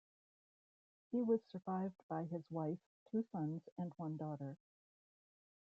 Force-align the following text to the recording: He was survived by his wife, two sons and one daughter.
He 1.11 1.21
was 1.21 1.41
survived 1.51 2.01
by 2.09 2.23
his 2.23 2.41
wife, 2.49 2.79
two 3.11 3.21
sons 3.31 3.61
and 3.77 3.93
one 3.97 4.17
daughter. 4.17 4.57